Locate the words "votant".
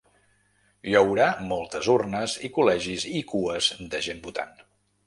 4.29-4.61